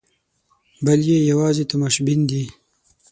[0.85, 2.43] بل یې یوازې تماشبین دی.